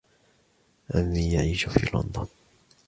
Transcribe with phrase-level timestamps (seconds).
[0.95, 2.27] عمي يعيش في لندن.